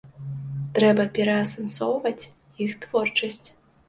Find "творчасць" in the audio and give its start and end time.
2.87-3.47